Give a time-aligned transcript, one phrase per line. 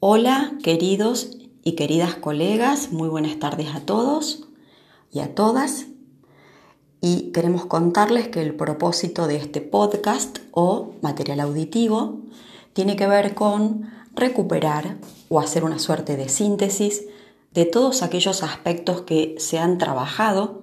[0.00, 4.46] Hola, queridos y queridas colegas, muy buenas tardes a todos
[5.10, 5.86] y a todas.
[7.00, 12.20] Y queremos contarles que el propósito de este podcast o material auditivo
[12.74, 14.98] tiene que ver con recuperar
[15.30, 17.02] o hacer una suerte de síntesis
[17.52, 20.62] de todos aquellos aspectos que se han trabajado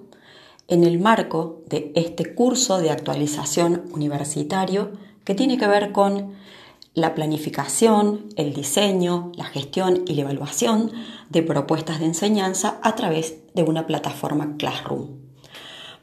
[0.70, 4.94] en el marco de este curso de actualización universitario
[5.26, 6.36] que tiene que ver con
[6.96, 10.92] la planificación, el diseño, la gestión y la evaluación
[11.29, 15.10] de propuestas de enseñanza a través de una plataforma Classroom.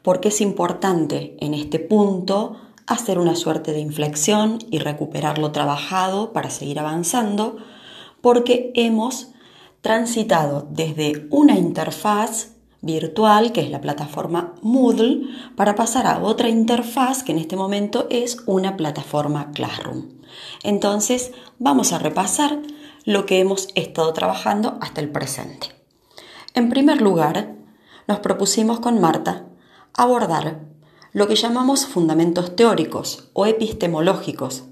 [0.03, 6.31] Porque es importante en este punto hacer una suerte de inflexión y recuperar lo trabajado
[6.31, 7.57] para seguir avanzando,
[8.21, 9.31] porque hemos
[9.81, 12.52] transitado desde una interfaz
[12.83, 15.23] virtual, que es la plataforma Moodle,
[15.55, 20.09] para pasar a otra interfaz que en este momento es una plataforma Classroom.
[20.63, 22.59] Entonces, vamos a repasar
[23.05, 25.67] lo que hemos estado trabajando hasta el presente.
[26.53, 27.55] En primer lugar,
[28.07, 29.45] nos propusimos con Marta
[29.93, 30.59] abordar
[31.13, 34.63] lo que llamamos fundamentos teóricos o epistemológicos,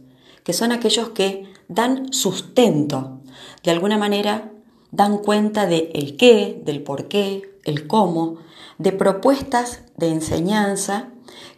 [0.43, 3.21] que son aquellos que dan sustento,
[3.63, 4.51] de alguna manera
[4.91, 8.37] dan cuenta de el qué, del por qué, el cómo,
[8.77, 11.09] de propuestas de enseñanza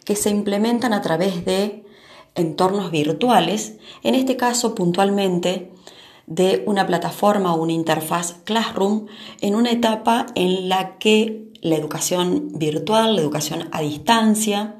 [0.04, 1.84] que se implementan a través de
[2.34, 5.70] entornos virtuales, en este caso puntualmente
[6.26, 9.06] de una plataforma o una interfaz Classroom
[9.40, 14.76] en una etapa en la que la educación virtual, la educación a distancia,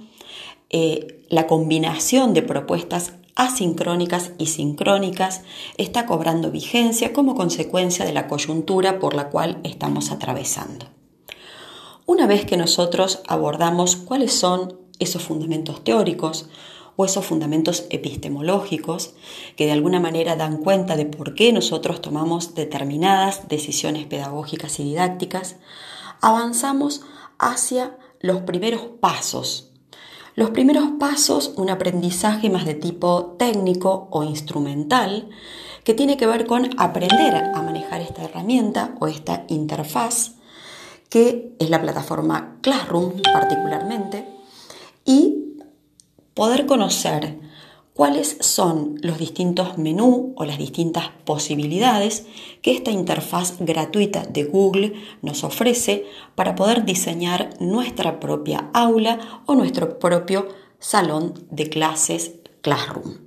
[0.70, 5.42] eh, la combinación de propuestas asincrónicas y sincrónicas
[5.76, 10.86] está cobrando vigencia como consecuencia de la coyuntura por la cual estamos atravesando.
[12.06, 16.48] Una vez que nosotros abordamos cuáles son esos fundamentos teóricos,
[16.96, 19.14] o esos fundamentos epistemológicos
[19.56, 24.84] que de alguna manera dan cuenta de por qué nosotros tomamos determinadas decisiones pedagógicas y
[24.84, 25.56] didácticas,
[26.20, 27.02] avanzamos
[27.38, 29.73] hacia los primeros pasos.
[30.36, 35.28] Los primeros pasos, un aprendizaje más de tipo técnico o instrumental,
[35.84, 40.32] que tiene que ver con aprender a manejar esta herramienta o esta interfaz,
[41.08, 44.26] que es la plataforma Classroom particularmente,
[45.04, 45.58] y
[46.34, 47.38] poder conocer
[47.94, 52.26] cuáles son los distintos menús o las distintas posibilidades
[52.60, 59.54] que esta interfaz gratuita de Google nos ofrece para poder diseñar nuestra propia aula o
[59.54, 60.48] nuestro propio
[60.80, 63.18] salón de clases Classroom.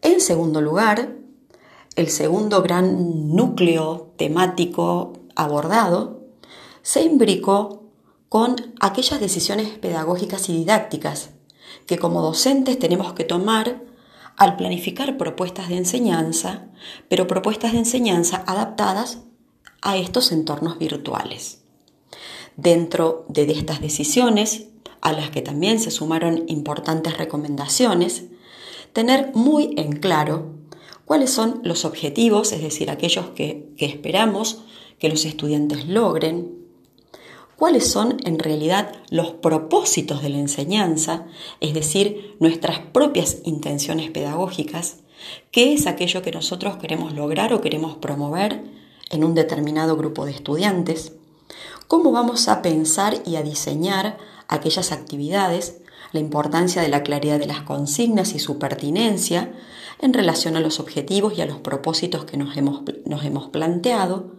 [0.00, 1.16] En segundo lugar,
[1.96, 6.22] el segundo gran núcleo temático abordado
[6.82, 7.84] se imbricó
[8.28, 11.30] con aquellas decisiones pedagógicas y didácticas
[11.86, 13.82] que como docentes tenemos que tomar
[14.36, 16.66] al planificar propuestas de enseñanza,
[17.08, 19.18] pero propuestas de enseñanza adaptadas
[19.82, 21.62] a estos entornos virtuales.
[22.56, 24.68] Dentro de estas decisiones,
[25.00, 28.24] a las que también se sumaron importantes recomendaciones,
[28.92, 30.54] tener muy en claro
[31.04, 34.62] cuáles son los objetivos, es decir, aquellos que, esperamos
[34.98, 36.63] que los estudiantes logren,
[37.56, 41.26] cuáles son en realidad los propósitos de la enseñanza,
[41.60, 44.98] es decir, nuestras propias intenciones pedagógicas,
[45.50, 48.64] qué es aquello que nosotros queremos lograr o queremos promover
[49.10, 51.12] en un determinado grupo de estudiantes,
[51.88, 55.80] cómo vamos a pensar y a diseñar aquellas actividades,
[56.12, 59.52] la importancia de la claridad de las consignas y su pertinencia
[60.00, 64.32] en relación a los objetivos y a los propósitos que nos hemos, nos hemos planteado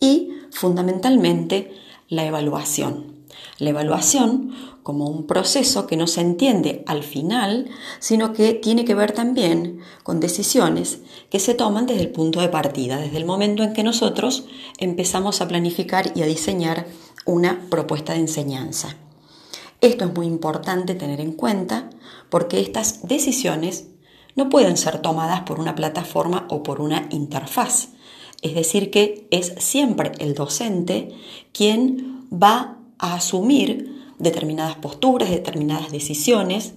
[0.00, 1.74] y, fundamentalmente,
[2.08, 3.18] la evaluación.
[3.58, 8.94] La evaluación como un proceso que no se entiende al final, sino que tiene que
[8.94, 13.62] ver también con decisiones que se toman desde el punto de partida, desde el momento
[13.62, 14.46] en que nosotros
[14.78, 16.86] empezamos a planificar y a diseñar
[17.26, 18.96] una propuesta de enseñanza.
[19.80, 21.90] Esto es muy importante tener en cuenta
[22.30, 23.88] porque estas decisiones
[24.34, 27.88] no pueden ser tomadas por una plataforma o por una interfaz,
[28.42, 31.10] es decir, que es siempre el docente
[31.52, 36.74] quien va a asumir determinadas posturas, determinadas decisiones.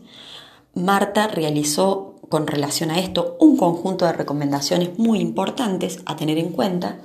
[0.73, 6.49] Marta realizó con relación a esto un conjunto de recomendaciones muy importantes a tener en
[6.49, 6.99] cuenta,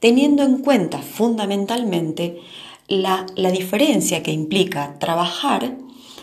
[0.00, 2.40] teniendo en cuenta fundamentalmente
[2.86, 5.76] la, la diferencia que implica trabajar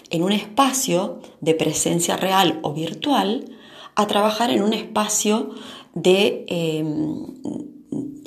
[0.10, 3.46] en un espacio de presencia real o virtual
[3.96, 5.52] a trabajar en un espacio
[5.94, 7.26] de em,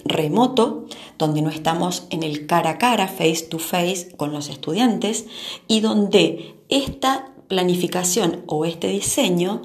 [0.05, 0.87] remoto,
[1.19, 5.27] donde no estamos en el cara a cara, face to face con los estudiantes
[5.67, 9.63] y donde esta planificación o este diseño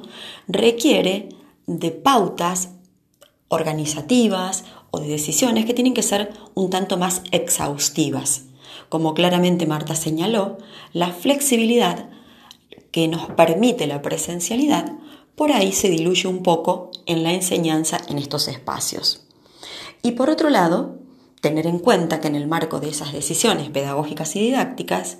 [0.47, 1.29] requiere
[1.67, 2.69] de pautas
[3.47, 8.45] organizativas o de decisiones que tienen que ser un tanto más exhaustivas.
[8.89, 10.57] Como claramente Marta señaló,
[10.93, 12.09] la flexibilidad
[12.91, 14.93] que nos permite la presencialidad
[15.39, 19.25] por ahí se diluye un poco en la enseñanza en estos espacios.
[20.01, 20.99] Y por otro lado,
[21.41, 25.17] tener en cuenta que en el marco de esas decisiones pedagógicas y didácticas,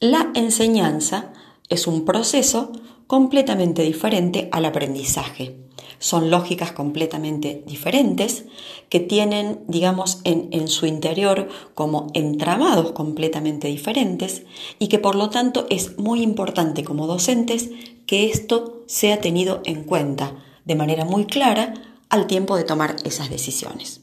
[0.00, 1.32] la enseñanza
[1.68, 2.72] es un proceso
[3.06, 5.56] completamente diferente al aprendizaje.
[5.98, 8.44] Son lógicas completamente diferentes
[8.88, 14.42] que tienen, digamos, en, en, su interior como entramados completamente diferentes
[14.78, 17.70] y que por lo tanto es muy importante como docentes
[18.06, 20.34] que esto sea tenido en cuenta
[20.66, 21.72] de manera muy clara
[22.10, 24.02] al tiempo de tomar esas decisiones.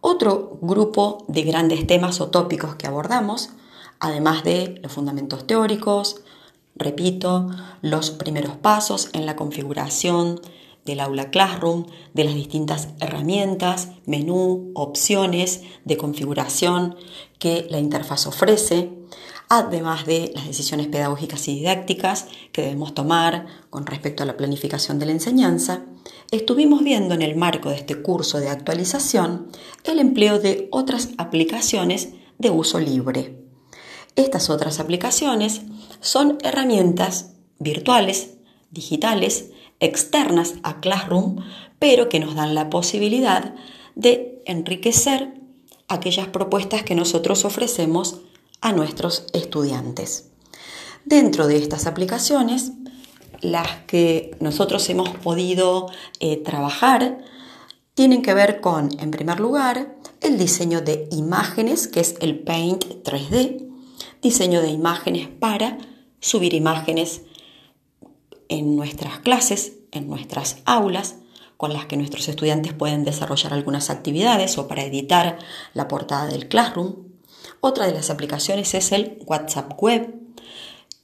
[0.00, 3.50] Otro grupo de grandes temas o tópicos que abordamos,
[4.00, 6.22] además de los fundamentos teóricos,
[6.74, 7.48] repito,
[7.82, 10.40] los primeros pasos en la configuración
[10.86, 11.84] del aula Classroom,
[12.14, 16.96] de las distintas herramientas, menú, opciones de configuración
[17.38, 18.92] que la interfaz ofrece,
[19.48, 24.98] además de las decisiones pedagógicas y didácticas que debemos tomar con respecto a la planificación
[24.98, 25.84] de la enseñanza,
[26.30, 29.48] estuvimos viendo en el marco de este curso de actualización
[29.84, 33.42] el empleo de otras aplicaciones de uso libre.
[34.14, 35.62] Estas otras aplicaciones
[36.00, 38.38] son herramientas virtuales,
[38.70, 39.50] digitales,
[39.80, 41.36] externas a Classroom,
[41.78, 43.54] pero que nos dan la posibilidad
[43.94, 45.34] de enriquecer
[45.88, 48.20] aquellas propuestas que nosotros ofrecemos
[48.60, 50.30] a nuestros estudiantes.
[51.04, 52.72] Dentro de estas aplicaciones,
[53.40, 55.90] las que nosotros hemos podido
[56.20, 57.18] eh, trabajar
[57.94, 62.84] tienen que ver con, en primer lugar, el diseño de imágenes, que es el Paint
[63.04, 63.66] 3D,
[64.22, 65.78] diseño de imágenes para
[66.20, 67.22] subir imágenes
[68.48, 71.16] en nuestras clases, en nuestras aulas,
[71.56, 75.38] con las que nuestros estudiantes pueden desarrollar algunas actividades o para editar
[75.74, 76.96] la portada del Classroom.
[77.60, 80.14] Otra de las aplicaciones es el WhatsApp Web.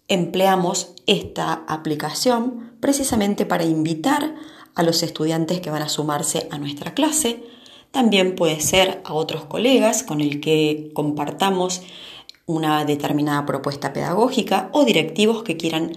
[0.09, 4.35] Empleamos esta aplicación precisamente para invitar
[4.75, 7.44] a los estudiantes que van a sumarse a nuestra clase.
[7.91, 11.83] También puede ser a otros colegas con el que compartamos
[12.47, 15.93] una determinada propuesta pedagógica o directivos que quieran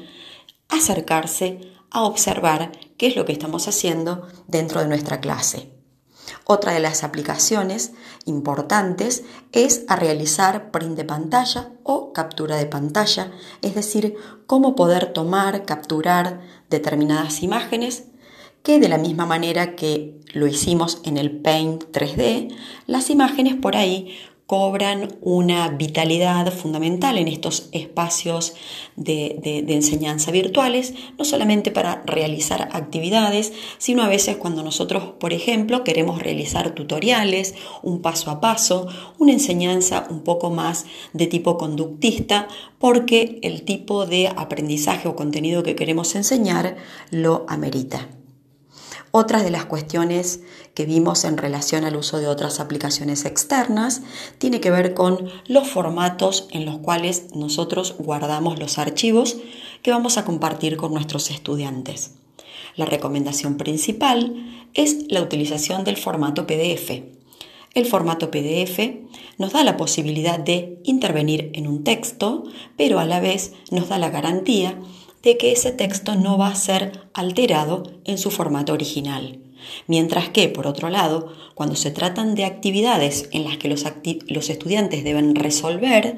[0.69, 1.59] acercarse
[1.91, 5.71] a observar qué es lo que estamos haciendo dentro de nuestra clase.
[6.43, 7.93] Otra de las aplicaciones
[8.25, 13.31] importantes es a realizar print de pantalla o captura de pantalla,
[13.61, 14.15] es decir,
[14.45, 18.05] cómo poder tomar, capturar determinadas imágenes
[18.61, 22.55] que de la misma manera que lo hicimos en el Paint 3D,
[22.87, 28.53] las imágenes por ahí cobran una vitalidad fundamental en estos espacios
[28.95, 35.83] de, enseñanza virtuales, no solamente para realizar actividades, sino a veces cuando nosotros, por ejemplo,
[35.83, 38.87] queremos realizar tutoriales, un paso a paso,
[39.17, 42.47] una enseñanza un poco más de tipo conductista,
[42.77, 46.75] porque el tipo de aprendizaje o contenido que queremos enseñar
[47.09, 48.07] lo amerita.
[49.17, 50.41] Otras de las cuestiones
[50.73, 54.01] que vimos en relación al uso de otras aplicaciones externas
[54.39, 59.37] tiene que ver con los formatos en los cuales nosotros guardamos los archivos
[59.81, 62.15] que vamos a compartir con nuestros estudiantes.
[62.75, 67.01] La recomendación principal es la utilización del formato PDF.
[67.73, 68.79] El formato PDF
[69.37, 72.43] nos da la posibilidad de intervenir en un texto,
[72.75, 74.77] pero a la vez nos da la garantía
[75.25, 79.39] de que ese texto no va a ser alterado en su formato original.
[79.87, 83.83] Mientras que, por otro lado, cuando se tratan de actividades en las que los,
[84.27, 86.17] los, estudiantes deben resolver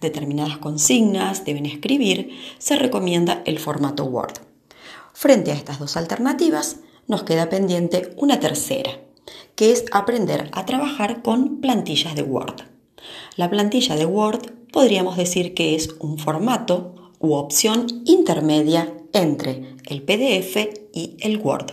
[0.00, 4.34] determinadas consignas, deben escribir, se recomienda el formato Word.
[5.12, 6.76] Frente a estas dos alternativas,
[7.08, 9.00] nos queda pendiente una tercera,
[9.56, 12.62] que es aprender a trabajar con plantillas de Word.
[13.34, 20.02] La plantilla de Word podríamos decir que es un formato u opción intermedia entre el
[20.02, 20.56] PDF
[20.92, 21.72] y el Word.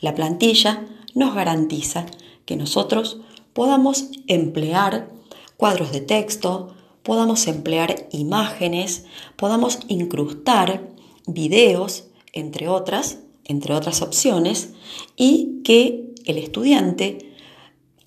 [0.00, 2.06] La plantilla nos garantiza
[2.46, 3.18] que nosotros
[3.52, 5.10] podamos emplear
[5.58, 9.04] cuadros de texto, podamos emplear imágenes,
[9.36, 10.88] podamos incrustar
[11.26, 14.72] videos, entre otras, entre otras opciones,
[15.14, 17.34] y que el estudiante,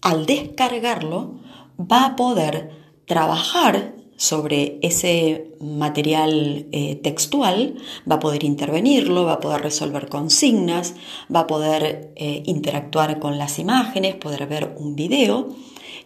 [0.01, 1.35] al descargarlo,
[1.79, 2.71] va a poder
[3.05, 7.75] trabajar sobre ese material eh, textual,
[8.09, 10.95] va a poder intervenirlo, va a poder resolver consignas,
[11.33, 15.55] va a poder eh, interactuar con las imágenes, poder ver un video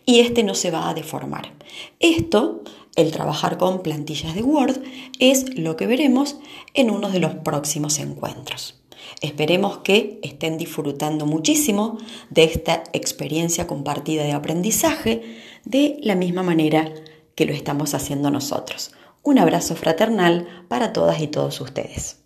[0.06, 1.54] y este no se va a deformar.
[2.00, 2.62] Esto,
[2.96, 4.84] el trabajar con plantillas de Word,
[5.20, 6.38] es lo que veremos
[6.74, 8.76] en uno de los próximos encuentros.
[9.22, 11.98] Esperemos que estén disfrutando muchísimo
[12.30, 15.22] de esta experiencia compartida de aprendizaje
[15.64, 16.92] de la misma manera
[17.36, 18.92] que lo estamos haciendo nosotros.
[19.24, 22.21] Un abrazo fraternal para todas y todos ustedes.